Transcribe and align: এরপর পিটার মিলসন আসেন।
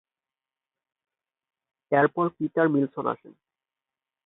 এরপর 1.91 2.25
পিটার 2.37 2.67
মিলসন 2.69 3.05
আসেন। 3.05 3.33